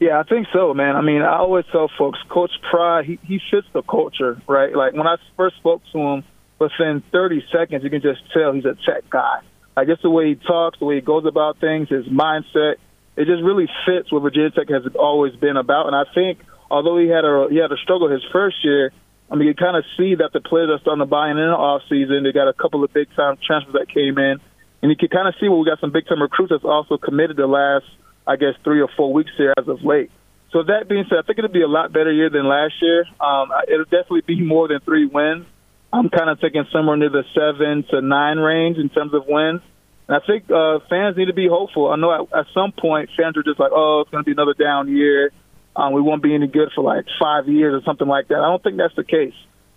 Yeah, 0.00 0.20
I 0.20 0.22
think 0.22 0.46
so, 0.52 0.74
man. 0.74 0.94
I 0.94 1.00
mean, 1.00 1.22
I 1.22 1.38
always 1.38 1.64
tell 1.72 1.90
folks, 1.98 2.18
Coach 2.28 2.52
Pry, 2.70 3.02
he, 3.02 3.18
he 3.24 3.40
fits 3.50 3.66
the 3.72 3.82
culture, 3.82 4.40
right? 4.46 4.74
Like 4.74 4.92
when 4.92 5.06
I 5.06 5.16
first 5.36 5.56
spoke 5.56 5.82
to 5.92 5.98
him, 5.98 6.24
within 6.58 7.02
30 7.12 7.44
seconds, 7.52 7.84
you 7.84 7.90
can 7.90 8.02
just 8.02 8.20
tell 8.32 8.52
he's 8.52 8.64
a 8.64 8.76
tech 8.86 9.08
guy. 9.10 9.40
Like 9.76 9.88
just 9.88 10.02
the 10.02 10.10
way 10.10 10.28
he 10.28 10.34
talks, 10.34 10.78
the 10.78 10.84
way 10.84 10.96
he 10.96 11.00
goes 11.00 11.24
about 11.24 11.58
things, 11.60 11.88
his 11.88 12.06
mindset, 12.06 12.76
it 13.16 13.26
just 13.26 13.42
really 13.42 13.68
fits 13.86 14.12
what 14.12 14.22
Virginia 14.22 14.50
Tech 14.50 14.68
has 14.68 14.82
always 14.94 15.34
been 15.36 15.56
about. 15.56 15.86
And 15.86 15.96
I 15.96 16.04
think 16.14 16.38
although 16.70 16.98
he 16.98 17.08
had 17.08 17.24
a 17.24 17.48
he 17.50 17.56
had 17.58 17.72
a 17.72 17.76
struggle 17.76 18.08
his 18.08 18.24
first 18.32 18.64
year, 18.64 18.92
I 19.30 19.36
mean, 19.36 19.48
you 19.48 19.54
kind 19.54 19.76
of 19.76 19.84
see 19.96 20.14
that 20.16 20.30
the 20.32 20.40
players 20.40 20.70
are 20.70 20.80
starting 20.80 21.02
to 21.02 21.06
buy 21.06 21.30
in 21.30 21.38
in 21.38 21.50
the 21.50 21.56
off 21.56 21.82
season. 21.88 22.22
They 22.22 22.32
got 22.32 22.48
a 22.48 22.52
couple 22.54 22.82
of 22.82 22.92
big 22.92 23.08
time 23.14 23.36
transfers 23.44 23.74
that 23.74 23.88
came 23.92 24.18
in, 24.18 24.38
and 24.82 24.90
you 24.90 24.96
can 24.96 25.08
kind 25.08 25.28
of 25.28 25.34
see 25.40 25.48
where 25.48 25.58
we 25.58 25.66
got 25.66 25.80
some 25.80 25.92
big 25.92 26.06
time 26.06 26.22
recruits 26.22 26.50
that's 26.50 26.64
also 26.64 26.96
committed 26.96 27.36
the 27.36 27.46
last 27.46 27.86
I 28.28 28.36
guess, 28.36 28.54
three 28.62 28.80
or 28.80 28.88
four 28.96 29.12
weeks 29.12 29.30
here 29.36 29.54
as 29.56 29.66
of 29.66 29.82
late. 29.82 30.10
So 30.52 30.62
that 30.62 30.88
being 30.88 31.04
said, 31.08 31.18
I 31.18 31.22
think 31.22 31.38
it'll 31.38 31.52
be 31.52 31.62
a 31.62 31.68
lot 31.68 31.92
better 31.92 32.12
year 32.12 32.30
than 32.30 32.46
last 32.46 32.74
year. 32.80 33.04
Um, 33.20 33.48
it'll 33.66 33.84
definitely 33.84 34.22
be 34.26 34.40
more 34.40 34.68
than 34.68 34.80
three 34.80 35.06
wins. 35.06 35.46
I'm 35.92 36.08
kind 36.10 36.28
of 36.28 36.40
thinking 36.40 36.64
somewhere 36.72 36.96
near 36.96 37.10
the 37.10 37.24
seven 37.34 37.84
to 37.90 38.00
nine 38.00 38.38
range 38.38 38.76
in 38.76 38.88
terms 38.88 39.14
of 39.14 39.24
wins. 39.26 39.60
And 40.06 40.16
I 40.16 40.20
think 40.26 40.50
uh, 40.50 40.80
fans 40.88 41.16
need 41.16 41.26
to 41.26 41.34
be 41.34 41.48
hopeful. 41.48 41.90
I 41.90 41.96
know 41.96 42.12
at, 42.12 42.38
at 42.40 42.46
some 42.54 42.72
point 42.72 43.10
fans 43.16 43.36
are 43.36 43.42
just 43.42 43.60
like, 43.60 43.72
oh, 43.72 44.02
it's 44.02 44.10
going 44.10 44.24
to 44.24 44.28
be 44.28 44.32
another 44.32 44.54
down 44.54 44.88
year. 44.88 45.32
Um, 45.76 45.92
we 45.92 46.00
won't 46.00 46.22
be 46.22 46.34
any 46.34 46.46
good 46.46 46.70
for 46.74 46.82
like 46.82 47.04
five 47.20 47.48
years 47.48 47.80
or 47.80 47.84
something 47.84 48.08
like 48.08 48.28
that. 48.28 48.36
I 48.36 48.48
don't 48.48 48.62
think 48.62 48.78
that's 48.78 48.96
the 48.96 49.04
case. 49.04 49.36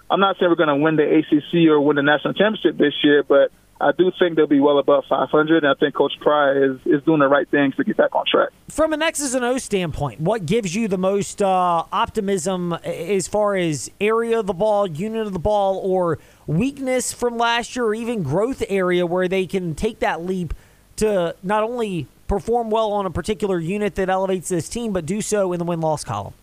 I'm 0.09 0.19
not 0.19 0.35
saying 0.39 0.49
we're 0.49 0.59
going 0.59 0.75
to 0.75 0.83
win 0.83 0.95
the 0.95 1.07
ACC 1.07 1.69
or 1.69 1.79
win 1.79 1.95
the 1.95 2.03
national 2.03 2.33
championship 2.33 2.77
this 2.77 2.93
year, 3.03 3.23
but 3.23 3.51
I 3.81 3.91
do 3.97 4.11
think 4.19 4.35
they'll 4.35 4.47
be 4.47 4.59
well 4.59 4.77
above 4.77 5.05
500, 5.09 5.63
and 5.63 5.71
I 5.71 5.75
think 5.75 5.95
Coach 5.95 6.13
Pry 6.21 6.51
is, 6.51 6.79
is 6.85 7.03
doing 7.03 7.19
the 7.19 7.27
right 7.27 7.49
things 7.49 7.75
to 7.75 7.83
get 7.83 7.97
back 7.97 8.15
on 8.15 8.25
track. 8.25 8.49
From 8.69 8.93
an 8.93 9.01
X's 9.01 9.33
and 9.33 9.43
O's 9.43 9.63
standpoint, 9.63 10.21
what 10.21 10.45
gives 10.45 10.75
you 10.75 10.87
the 10.87 10.97
most 10.97 11.41
uh, 11.41 11.83
optimism 11.91 12.73
as 12.73 13.27
far 13.27 13.55
as 13.55 13.89
area 13.99 14.39
of 14.39 14.45
the 14.45 14.53
ball, 14.53 14.87
unit 14.87 15.25
of 15.25 15.33
the 15.33 15.39
ball, 15.39 15.77
or 15.83 16.19
weakness 16.45 17.11
from 17.11 17.37
last 17.37 17.75
year, 17.75 17.85
or 17.85 17.95
even 17.95 18.23
growth 18.23 18.63
area 18.69 19.05
where 19.05 19.27
they 19.27 19.47
can 19.47 19.73
take 19.73 19.99
that 19.99 20.23
leap 20.23 20.53
to 20.97 21.35
not 21.41 21.63
only 21.63 22.07
perform 22.27 22.69
well 22.69 22.91
on 22.91 23.05
a 23.05 23.11
particular 23.11 23.59
unit 23.59 23.95
that 23.95 24.09
elevates 24.09 24.49
this 24.49 24.69
team, 24.69 24.93
but 24.93 25.05
do 25.05 25.21
so 25.21 25.51
in 25.51 25.59
the 25.59 25.65
win 25.65 25.81
loss 25.81 26.03
column? 26.03 26.33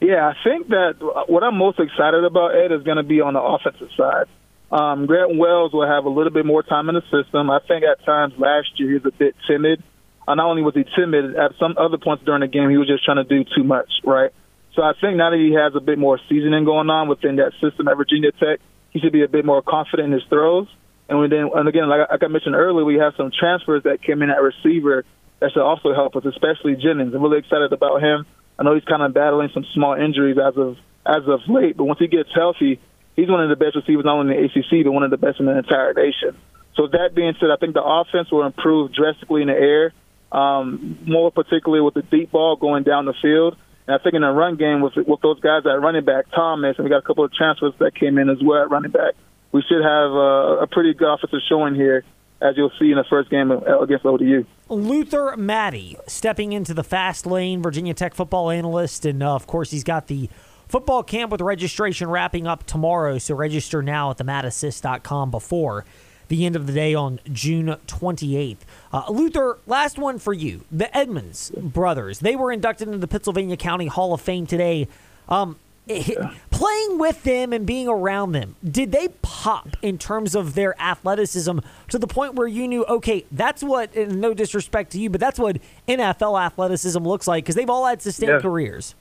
Yeah, 0.00 0.28
I 0.28 0.34
think 0.44 0.68
that 0.68 1.24
what 1.26 1.42
I'm 1.42 1.56
most 1.56 1.80
excited 1.80 2.22
about, 2.22 2.54
Ed, 2.54 2.70
is 2.70 2.82
going 2.82 2.98
to 2.98 3.02
be 3.02 3.20
on 3.20 3.34
the 3.34 3.40
offensive 3.40 3.88
side. 3.96 4.26
Um, 4.70 5.06
Grant 5.06 5.36
Wells 5.36 5.72
will 5.72 5.86
have 5.86 6.04
a 6.04 6.08
little 6.08 6.32
bit 6.32 6.44
more 6.44 6.62
time 6.62 6.88
in 6.88 6.96
the 6.96 7.02
system. 7.10 7.50
I 7.50 7.60
think 7.66 7.84
at 7.84 8.04
times 8.04 8.34
last 8.36 8.68
year 8.76 8.88
he 8.88 8.94
was 8.94 9.06
a 9.06 9.16
bit 9.16 9.36
timid. 9.48 9.82
Uh, 10.26 10.34
not 10.34 10.46
only 10.46 10.62
was 10.62 10.74
he 10.74 10.84
timid, 10.96 11.36
at 11.36 11.52
some 11.60 11.76
other 11.78 11.98
points 11.98 12.24
during 12.24 12.40
the 12.40 12.48
game 12.48 12.68
he 12.70 12.76
was 12.76 12.88
just 12.88 13.04
trying 13.04 13.22
to 13.22 13.24
do 13.24 13.44
too 13.56 13.62
much, 13.62 13.88
right? 14.04 14.32
So 14.74 14.82
I 14.82 14.92
think 15.00 15.16
now 15.16 15.30
that 15.30 15.38
he 15.38 15.54
has 15.54 15.74
a 15.74 15.80
bit 15.80 15.98
more 15.98 16.18
seasoning 16.28 16.64
going 16.64 16.90
on 16.90 17.08
within 17.08 17.36
that 17.36 17.52
system 17.62 17.88
at 17.88 17.96
Virginia 17.96 18.32
Tech, 18.32 18.60
he 18.90 18.98
should 19.00 19.12
be 19.12 19.22
a 19.22 19.28
bit 19.28 19.44
more 19.44 19.62
confident 19.62 20.06
in 20.06 20.12
his 20.12 20.24
throws. 20.28 20.66
And 21.08 21.20
we 21.20 21.28
then, 21.28 21.48
and 21.54 21.68
again, 21.68 21.88
like, 21.88 22.10
like 22.10 22.22
I 22.22 22.26
mentioned 22.26 22.56
earlier, 22.56 22.84
we 22.84 22.96
have 22.96 23.14
some 23.16 23.30
transfers 23.30 23.84
that 23.84 24.02
came 24.02 24.22
in 24.22 24.30
at 24.30 24.42
receiver 24.42 25.04
that 25.40 25.52
should 25.52 25.62
also 25.62 25.94
help 25.94 26.16
us, 26.16 26.24
especially 26.24 26.74
Jennings. 26.74 27.14
I'm 27.14 27.22
really 27.22 27.38
excited 27.38 27.72
about 27.72 28.02
him. 28.02 28.26
I 28.58 28.64
know 28.64 28.74
he's 28.74 28.84
kind 28.84 29.02
of 29.02 29.14
battling 29.14 29.50
some 29.54 29.64
small 29.74 29.94
injuries 29.94 30.36
as 30.36 30.56
of 30.56 30.76
as 31.06 31.22
of 31.28 31.40
late, 31.46 31.76
but 31.76 31.84
once 31.84 32.00
he 32.00 32.08
gets 32.08 32.30
healthy, 32.34 32.80
he's 33.16 33.28
one 33.28 33.42
of 33.42 33.48
the 33.48 33.56
best 33.56 33.74
receivers 33.74 34.04
not 34.04 34.18
only 34.18 34.36
in 34.36 34.42
the 34.42 34.60
ACC 34.60 34.84
but 34.84 34.92
one 34.92 35.02
of 35.02 35.10
the 35.10 35.16
best 35.16 35.40
in 35.40 35.46
the 35.46 35.56
entire 35.56 35.92
nation. 35.94 36.36
So 36.76 36.86
that 36.88 37.14
being 37.14 37.34
said, 37.40 37.48
I 37.50 37.56
think 37.56 37.74
the 37.74 37.82
offense 37.82 38.30
will 38.30 38.44
improve 38.44 38.92
drastically 38.92 39.40
in 39.40 39.48
the 39.48 39.54
air, 39.54 39.92
um, 40.30 40.98
more 41.06 41.32
particularly 41.32 41.82
with 41.82 41.94
the 41.94 42.02
deep 42.02 42.30
ball 42.30 42.56
going 42.56 42.84
down 42.84 43.06
the 43.06 43.14
field. 43.20 43.56
And 43.86 43.98
I 43.98 44.02
think 44.02 44.14
in 44.14 44.22
the 44.22 44.30
run 44.30 44.56
game 44.56 44.82
with 44.82 44.94
with 44.96 45.20
those 45.22 45.40
guys 45.40 45.62
at 45.64 45.80
running 45.80 46.04
back, 46.04 46.26
Thomas, 46.34 46.76
and 46.76 46.84
we 46.84 46.90
got 46.90 46.98
a 46.98 47.06
couple 47.06 47.24
of 47.24 47.32
transfers 47.32 47.72
that 47.78 47.94
came 47.94 48.18
in 48.18 48.28
as 48.28 48.38
well 48.42 48.62
at 48.62 48.70
running 48.70 48.90
back. 48.90 49.14
We 49.52 49.62
should 49.62 49.82
have 49.82 50.10
uh, 50.10 50.58
a 50.60 50.66
pretty 50.66 50.92
good 50.92 51.12
offensive 51.12 51.38
showing 51.48 51.74
here, 51.74 52.04
as 52.42 52.56
you'll 52.56 52.72
see 52.78 52.90
in 52.90 52.96
the 52.96 53.04
first 53.08 53.30
game 53.30 53.50
against 53.50 54.04
ODU. 54.04 54.44
Luther 54.68 55.36
Maddy 55.36 55.96
stepping 56.08 56.52
into 56.52 56.74
the 56.74 56.82
fast 56.84 57.24
lane, 57.26 57.62
Virginia 57.62 57.94
Tech 57.94 58.14
football 58.14 58.50
analyst, 58.50 59.06
and 59.06 59.22
uh, 59.22 59.34
of 59.34 59.46
course 59.46 59.70
he's 59.70 59.84
got 59.84 60.08
the 60.08 60.28
Football 60.68 61.02
camp 61.02 61.30
with 61.30 61.40
registration 61.40 62.08
wrapping 62.08 62.46
up 62.46 62.66
tomorrow, 62.66 63.18
so 63.18 63.34
register 63.34 63.82
now 63.82 64.10
at 64.10 64.18
thematassist.com 64.18 65.30
before 65.30 65.84
the 66.28 66.44
end 66.44 66.56
of 66.56 66.66
the 66.66 66.72
day 66.72 66.94
on 66.94 67.20
June 67.32 67.76
28th. 67.86 68.58
Uh, 68.92 69.04
Luther, 69.08 69.58
last 69.66 69.98
one 69.98 70.18
for 70.18 70.32
you. 70.32 70.64
The 70.72 70.94
Edmunds 70.96 71.50
brothers, 71.50 72.18
they 72.18 72.34
were 72.34 72.50
inducted 72.50 72.88
into 72.88 72.98
the 72.98 73.08
Pittsylvania 73.08 73.56
County 73.56 73.86
Hall 73.86 74.12
of 74.12 74.20
Fame 74.20 74.46
today. 74.46 74.88
Um, 75.28 75.56
yeah. 75.86 76.34
Playing 76.50 76.98
with 76.98 77.22
them 77.22 77.52
and 77.52 77.64
being 77.64 77.86
around 77.86 78.32
them, 78.32 78.56
did 78.68 78.90
they 78.90 79.08
pop 79.22 79.68
in 79.82 79.98
terms 79.98 80.34
of 80.34 80.54
their 80.54 80.80
athleticism 80.82 81.60
to 81.90 81.98
the 81.98 82.08
point 82.08 82.34
where 82.34 82.48
you 82.48 82.66
knew, 82.66 82.84
okay, 82.86 83.24
that's 83.30 83.62
what, 83.62 83.94
no 83.94 84.34
disrespect 84.34 84.90
to 84.92 84.98
you, 84.98 85.10
but 85.10 85.20
that's 85.20 85.38
what 85.38 85.58
NFL 85.86 86.44
athleticism 86.44 86.98
looks 86.98 87.28
like 87.28 87.44
because 87.44 87.54
they've 87.54 87.70
all 87.70 87.86
had 87.86 88.02
sustained 88.02 88.32
yeah. 88.32 88.40
careers? 88.40 88.96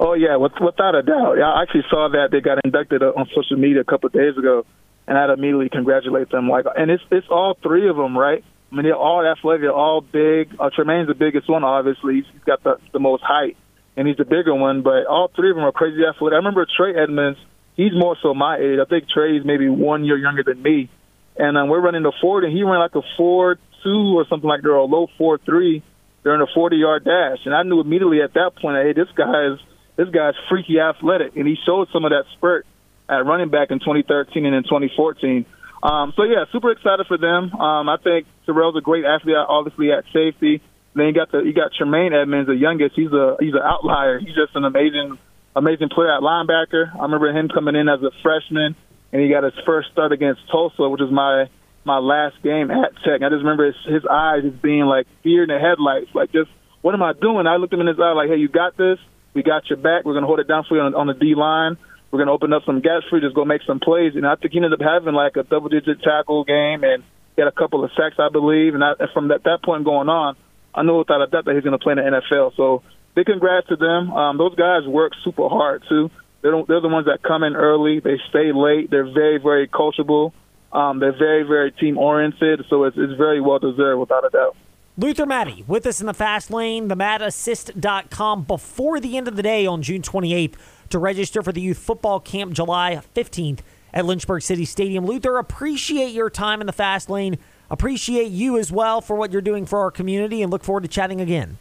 Oh 0.00 0.14
yeah, 0.14 0.36
with, 0.36 0.52
without 0.60 0.94
a 0.94 1.02
doubt. 1.02 1.40
I 1.42 1.62
actually 1.62 1.84
saw 1.90 2.08
that 2.12 2.30
they 2.30 2.40
got 2.40 2.58
inducted 2.64 3.02
on 3.02 3.26
social 3.34 3.56
media 3.56 3.80
a 3.80 3.84
couple 3.84 4.06
of 4.06 4.12
days 4.12 4.36
ago, 4.38 4.64
and 5.08 5.18
I'd 5.18 5.30
immediately 5.30 5.68
congratulate 5.68 6.30
them. 6.30 6.48
Like, 6.48 6.66
and 6.76 6.90
it's 6.90 7.02
it's 7.10 7.26
all 7.28 7.56
three 7.62 7.88
of 7.88 7.96
them, 7.96 8.16
right? 8.16 8.44
I 8.70 8.74
mean, 8.74 8.84
they're 8.84 8.94
all 8.94 9.26
athletic, 9.26 9.62
they're 9.62 9.72
all 9.72 10.00
big. 10.00 10.54
Uh, 10.60 10.70
Tremaine's 10.74 11.08
the 11.08 11.14
biggest 11.14 11.48
one, 11.48 11.64
obviously. 11.64 12.16
He's 12.16 12.42
got 12.44 12.62
the 12.62 12.76
the 12.92 13.00
most 13.00 13.24
height, 13.24 13.56
and 13.96 14.06
he's 14.06 14.18
the 14.18 14.24
bigger 14.24 14.54
one. 14.54 14.82
But 14.82 15.06
all 15.06 15.30
three 15.34 15.50
of 15.50 15.56
them 15.56 15.64
are 15.64 15.72
crazy 15.72 16.02
athletic. 16.08 16.34
I 16.34 16.36
remember 16.36 16.64
Trey 16.76 16.94
Edmunds. 16.94 17.38
he's 17.76 17.92
more 17.92 18.16
so 18.22 18.34
my 18.34 18.56
age. 18.58 18.78
I 18.80 18.84
think 18.84 19.08
Trey's 19.08 19.42
maybe 19.44 19.68
one 19.68 20.04
year 20.04 20.16
younger 20.16 20.44
than 20.44 20.62
me, 20.62 20.90
and 21.36 21.58
um, 21.58 21.68
we're 21.68 21.80
running 21.80 22.04
the 22.04 22.12
four, 22.20 22.44
and 22.44 22.52
he 22.56 22.62
ran 22.62 22.78
like 22.78 22.94
a 22.94 23.02
four 23.16 23.58
two 23.82 24.18
or 24.18 24.26
something 24.28 24.48
like 24.48 24.62
that, 24.62 24.68
or 24.68 24.76
a 24.76 24.84
low 24.84 25.08
four 25.18 25.38
three 25.38 25.82
during 26.22 26.40
a 26.40 26.46
forty 26.54 26.76
yard 26.76 27.04
dash, 27.04 27.38
and 27.46 27.54
I 27.54 27.64
knew 27.64 27.80
immediately 27.80 28.22
at 28.22 28.34
that 28.34 28.52
point, 28.60 28.76
hey, 28.76 28.92
this 28.92 29.08
guy 29.16 29.54
is 29.54 29.58
this 29.98 30.08
guy's 30.10 30.34
freaky 30.48 30.78
athletic, 30.78 31.34
and 31.36 31.46
he 31.46 31.56
showed 31.66 31.88
some 31.92 32.04
of 32.06 32.12
that 32.12 32.24
spurt 32.36 32.64
at 33.10 33.26
running 33.26 33.50
back 33.50 33.70
in 33.70 33.80
2013 33.80 34.46
and 34.46 34.54
in 34.54 34.62
2014. 34.62 35.44
Um, 35.82 36.12
so 36.14 36.22
yeah, 36.22 36.46
super 36.52 36.70
excited 36.70 37.06
for 37.06 37.18
them. 37.18 37.52
Um, 37.52 37.88
I 37.88 37.96
think 37.98 38.26
Terrell's 38.46 38.76
a 38.76 38.80
great 38.80 39.04
athlete, 39.04 39.34
obviously 39.36 39.90
at 39.90 40.04
safety. 40.12 40.62
Then 40.94 41.06
you 41.06 41.14
got 41.14 41.30
the 41.30 41.42
you 41.42 41.52
got 41.52 41.72
Tremaine 41.76 42.12
Edmunds, 42.14 42.46
the 42.46 42.54
youngest. 42.54 42.94
He's 42.94 43.12
a 43.12 43.36
he's 43.40 43.54
an 43.54 43.62
outlier. 43.62 44.18
He's 44.18 44.34
just 44.34 44.54
an 44.54 44.64
amazing 44.64 45.18
amazing 45.54 45.88
player 45.90 46.14
at 46.14 46.22
linebacker. 46.22 46.94
I 46.94 47.02
remember 47.02 47.30
him 47.30 47.48
coming 47.48 47.74
in 47.74 47.88
as 47.88 48.02
a 48.02 48.10
freshman, 48.22 48.74
and 49.12 49.22
he 49.22 49.28
got 49.28 49.42
his 49.42 49.54
first 49.66 49.90
start 49.92 50.12
against 50.12 50.40
Tulsa, 50.50 50.88
which 50.88 51.00
was 51.00 51.10
my 51.10 51.50
my 51.84 51.98
last 51.98 52.42
game 52.42 52.70
at 52.70 52.94
Tech. 53.02 53.22
I 53.22 53.30
just 53.30 53.42
remember 53.42 53.66
his, 53.66 53.76
his 53.86 54.02
eyes 54.06 54.42
just 54.42 54.62
being 54.62 54.86
like 54.86 55.06
fear 55.22 55.42
in 55.42 55.48
the 55.48 55.58
headlights, 55.58 56.14
like 56.14 56.32
just 56.32 56.50
what 56.82 56.94
am 56.94 57.02
I 57.02 57.12
doing? 57.12 57.46
I 57.46 57.56
looked 57.56 57.72
him 57.72 57.80
in 57.80 57.86
his 57.86 57.98
eye 57.98 58.12
like, 58.12 58.28
hey, 58.28 58.36
you 58.36 58.48
got 58.48 58.76
this. 58.76 58.98
We 59.34 59.42
got 59.42 59.68
your 59.68 59.78
back. 59.78 60.04
We're 60.04 60.14
gonna 60.14 60.26
hold 60.26 60.40
it 60.40 60.48
down 60.48 60.64
for 60.68 60.76
you 60.76 60.82
on, 60.82 60.94
on 60.94 61.06
the 61.06 61.14
D 61.14 61.34
line. 61.34 61.76
We're 62.10 62.18
gonna 62.18 62.32
open 62.32 62.52
up 62.52 62.62
some 62.64 62.80
gaps 62.80 63.06
for 63.08 63.16
you. 63.16 63.22
Just 63.22 63.34
go 63.34 63.44
make 63.44 63.62
some 63.66 63.80
plays. 63.80 64.14
And 64.16 64.26
I 64.26 64.36
think 64.36 64.52
he 64.52 64.58
ended 64.58 64.72
up 64.72 64.80
having 64.80 65.14
like 65.14 65.36
a 65.36 65.42
double 65.42 65.68
digit 65.68 66.02
tackle 66.02 66.44
game 66.44 66.84
and 66.84 67.02
he 67.38 67.42
had 67.42 67.48
a 67.48 67.52
couple 67.52 67.84
of 67.84 67.92
sacks, 67.96 68.16
I 68.18 68.30
believe. 68.30 68.74
And 68.74 68.82
I, 68.82 68.94
from 69.14 69.28
that, 69.28 69.44
that 69.44 69.62
point 69.62 69.84
going 69.84 70.08
on, 70.08 70.34
I 70.74 70.82
knew 70.82 70.98
without 70.98 71.22
a 71.22 71.28
doubt 71.28 71.44
that 71.44 71.54
he's 71.54 71.62
going 71.62 71.78
to 71.78 71.82
play 71.82 71.92
in 71.92 71.98
the 71.98 72.02
NFL. 72.02 72.56
So 72.56 72.82
big 73.14 73.26
congrats 73.26 73.68
to 73.68 73.76
them. 73.76 74.10
Um, 74.10 74.38
those 74.38 74.56
guys 74.56 74.86
work 74.88 75.12
super 75.22 75.48
hard 75.48 75.84
too. 75.88 76.10
They're, 76.42 76.64
they're 76.66 76.80
the 76.80 76.88
ones 76.88 77.06
that 77.06 77.22
come 77.22 77.44
in 77.44 77.54
early. 77.54 78.00
They 78.00 78.18
stay 78.28 78.50
late. 78.52 78.90
They're 78.90 79.12
very, 79.12 79.38
very 79.38 79.68
coachable. 79.68 80.32
Um, 80.72 80.98
they're 80.98 81.16
very, 81.16 81.44
very 81.44 81.70
team 81.70 81.96
oriented. 81.96 82.64
So 82.68 82.84
it's, 82.84 82.96
it's 82.98 83.14
very 83.16 83.40
well 83.40 83.60
deserved 83.60 84.00
without 84.00 84.24
a 84.26 84.30
doubt. 84.30 84.56
Luther 84.98 85.26
Maddy 85.26 85.62
with 85.68 85.86
us 85.86 86.00
in 86.00 86.08
the 86.08 86.12
fast 86.12 86.50
lane, 86.50 86.88
thematassist.com 86.88 88.42
before 88.42 88.98
the 88.98 89.16
end 89.16 89.28
of 89.28 89.36
the 89.36 89.44
day 89.44 89.64
on 89.64 89.80
June 89.80 90.02
28th 90.02 90.54
to 90.90 90.98
register 90.98 91.40
for 91.40 91.52
the 91.52 91.60
youth 91.60 91.78
football 91.78 92.18
camp 92.18 92.52
July 92.52 93.00
15th 93.14 93.60
at 93.94 94.04
Lynchburg 94.04 94.42
City 94.42 94.64
Stadium. 94.64 95.06
Luther, 95.06 95.38
appreciate 95.38 96.10
your 96.10 96.28
time 96.28 96.60
in 96.60 96.66
the 96.66 96.72
fast 96.72 97.08
lane. 97.08 97.38
Appreciate 97.70 98.32
you 98.32 98.58
as 98.58 98.72
well 98.72 99.00
for 99.00 99.14
what 99.14 99.30
you're 99.30 99.40
doing 99.40 99.66
for 99.66 99.78
our 99.78 99.92
community 99.92 100.42
and 100.42 100.50
look 100.50 100.64
forward 100.64 100.82
to 100.82 100.88
chatting 100.88 101.20
again. 101.20 101.58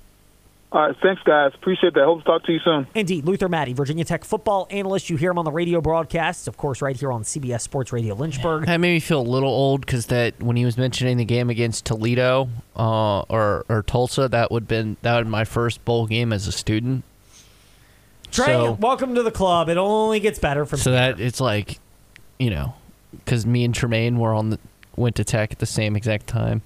All 0.70 0.82
right, 0.82 0.96
thanks, 1.02 1.22
guys. 1.24 1.54
Appreciate 1.56 1.94
that. 1.94 2.04
Hope 2.04 2.20
to 2.20 2.26
talk 2.26 2.44
to 2.44 2.52
you 2.52 2.60
soon. 2.60 2.88
Indeed, 2.94 3.24
Luther 3.24 3.48
Maddy, 3.48 3.72
Virginia 3.72 4.04
Tech 4.04 4.26
football 4.26 4.68
analyst. 4.70 5.10
You 5.10 5.16
hear 5.16 5.32
him 5.32 5.40
on 5.40 5.46
the 5.46 5.52
radio 5.52 5.80
broadcasts, 5.80 6.46
of 6.46 6.58
course, 6.58 6.82
right 6.82 6.96
here 6.96 7.10
on 7.10 7.24
CBS 7.24 7.62
Sports 7.62 7.94
Radio 7.94 8.16
Lynchburg. 8.16 8.66
That 8.66 8.78
made 8.82 8.94
me 8.96 9.00
feel 9.00 9.22
a 9.22 9.24
little 9.24 9.50
old 9.50 9.82
because 9.82 10.08
that 10.08 10.42
when 10.44 10.58
he 10.58 10.66
was 10.66 10.78
mentioning 10.78 11.16
the 11.16 11.24
game 11.24 11.50
against 11.50 11.86
Toledo 11.86 12.50
uh, 12.76 13.22
or 13.22 13.66
or 13.70 13.82
Tulsa, 13.84 14.28
that 14.28 14.52
would 14.52 14.68
been 14.68 14.98
that 15.04 15.18
would 15.18 15.28
my 15.28 15.46
first 15.46 15.84
bowl 15.86 16.06
game 16.06 16.34
as 16.34 16.48
a 16.48 16.52
student. 16.52 17.06
Trey, 18.30 18.48
so, 18.48 18.74
welcome 18.74 19.16
to 19.16 19.24
the 19.24 19.32
club. 19.32 19.70
It 19.70 19.78
only 19.78 20.20
gets 20.20 20.38
better 20.38 20.66
from 20.66 20.80
so 20.80 20.92
here. 20.92 21.00
that 21.00 21.22
it's 21.22 21.40
like, 21.40 21.80
you 22.40 22.50
know, 22.50 22.76
because 23.12 23.46
me 23.46 23.64
and 23.64 23.74
Tremaine 23.74 24.20
were 24.20 24.34
on 24.34 24.50
the 24.50 24.60
went 24.98 25.16
to 25.16 25.24
Tech 25.24 25.54
at 25.54 25.60
the 25.60 25.66
same 25.66 25.96
exact 25.96 26.28
time. 26.28 26.62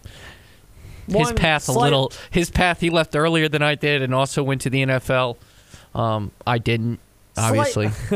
One 1.08 1.26
his 1.26 1.34
path 1.34 1.64
slight- 1.64 1.76
a 1.76 1.80
little. 1.80 2.14
His 2.30 2.50
path 2.50 2.80
he 2.80 2.90
left 2.90 3.16
earlier 3.16 3.50
than 3.50 3.62
I 3.62 3.76
did, 3.76 4.02
and 4.02 4.14
also 4.14 4.44
went 4.44 4.62
to 4.62 4.70
the 4.70 4.84
NFL. 4.86 5.38
Um, 5.94 6.32
I 6.48 6.58
didn't 6.58 7.00
obviously. 7.38 7.86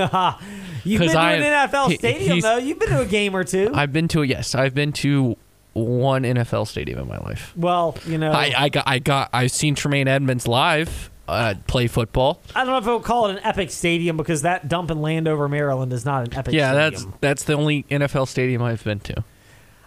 You've 0.84 1.00
been 1.00 1.10
to 1.10 1.20
I, 1.20 1.34
an 1.34 1.70
NFL 1.70 1.89
he, 1.89 1.96
stadium 1.98 2.39
though. 2.39 2.58
You've 2.58 2.80
been 2.80 2.89
to 2.89 3.01
a 3.01 3.06
game 3.06 3.36
or 3.36 3.44
two. 3.44 3.72
I've 3.74 3.94
been 3.94 4.08
to 4.10 4.22
a 4.22 4.25
yes. 4.25 4.56
I've 4.56 4.74
been 4.74 4.92
to 4.94 5.38
one 5.74 6.24
NFL 6.24 6.68
stadium 6.68 7.00
in 7.00 7.08
my 7.08 7.18
life. 7.18 7.54
Well, 7.56 7.98
you 8.06 8.18
know, 8.18 8.32
I, 8.32 8.54
I 8.58 8.70
got 8.70 8.88
I 8.88 9.00
got 9.00 9.30
I've 9.34 9.51
seen 9.51 9.75
Tremaine 9.75 10.08
Edmunds 10.08 10.48
live 10.48 11.10
uh, 11.27 11.56
play 11.68 11.88
football. 11.88 12.42
I 12.56 12.63
don't 12.63 12.74
know 12.74 12.77
if 12.77 12.88
I 12.88 12.94
would 12.94 13.04
call 13.04 13.27
it 13.27 13.32
an 13.38 13.44
epic 13.44 13.72
stadium 13.72 14.18
because 14.18 14.44
that 14.44 14.68
dump 14.68 14.92
in 14.92 15.01
Landover, 15.01 15.50
Maryland, 15.50 15.92
is 15.92 16.06
not 16.06 16.27
an 16.27 16.34
epic. 16.34 16.51
Stadium. 16.51 16.60
Yeah, 16.60 16.89
stadium. 16.89 17.12
that's 17.12 17.22
that's 17.22 17.44
the 17.44 17.54
only 17.54 17.84
NFL 17.84 18.27
stadium 18.27 18.62
I've 18.62 18.84
been 18.84 19.00
to. 19.01 19.24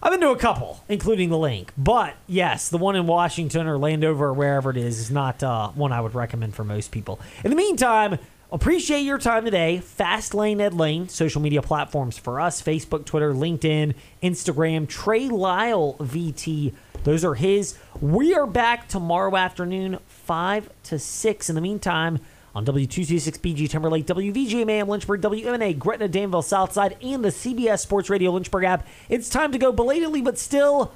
I've 0.01 0.13
been 0.13 0.21
to 0.21 0.29
a 0.29 0.37
couple, 0.37 0.81
including 0.87 1.29
the 1.29 1.37
link. 1.37 1.73
But 1.77 2.15
yes, 2.25 2.69
the 2.69 2.77
one 2.77 2.95
in 2.95 3.05
Washington 3.05 3.67
or 3.67 3.77
Landover 3.77 4.27
or 4.27 4.33
wherever 4.33 4.69
it 4.69 4.77
is 4.77 4.97
is 4.97 5.11
not 5.11 5.43
uh, 5.43 5.69
one 5.69 5.91
I 5.91 5.99
would 5.99 6.15
recommend 6.15 6.55
for 6.55 6.63
most 6.63 6.91
people. 6.91 7.19
In 7.43 7.49
the 7.49 7.57
meantime, 7.57 8.17
appreciate 8.49 9.01
your 9.01 9.17
time 9.17 9.43
today. 9.43 9.79
Fast 9.79 10.33
Lane 10.33 10.61
Ed 10.61 10.73
Lane, 10.73 11.09
social 11.09 11.41
media 11.41 11.61
platforms 11.61 12.17
for 12.17 12.39
us 12.39 12.61
Facebook, 12.61 13.05
Twitter, 13.05 13.33
LinkedIn, 13.33 13.93
Instagram. 14.23 14.87
Trey 14.87 15.27
Lyle 15.27 15.97
VT, 15.99 16.73
those 17.03 17.25
are 17.25 17.35
his. 17.35 17.77
We 17.99 18.33
are 18.33 18.47
back 18.47 18.87
tomorrow 18.87 19.35
afternoon, 19.35 19.99
5 20.07 20.69
to 20.83 20.99
6. 20.99 21.49
In 21.49 21.55
the 21.55 21.61
meantime, 21.61 22.19
on 22.55 22.65
W226BG 22.65 23.69
Timberlake, 23.69 24.05
WVGMAM 24.05 24.87
Lynchburg, 24.87 25.21
WMNA 25.21 25.77
Gretna 25.77 26.07
Danville 26.07 26.41
Southside, 26.41 26.97
and 27.01 27.23
the 27.23 27.29
CBS 27.29 27.79
Sports 27.79 28.09
Radio 28.09 28.31
Lynchburg 28.31 28.63
app. 28.63 28.87
It's 29.09 29.29
time 29.29 29.51
to 29.51 29.57
go 29.57 29.71
belatedly, 29.71 30.21
but 30.21 30.37
still 30.37 30.91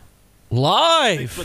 live. 0.49 1.37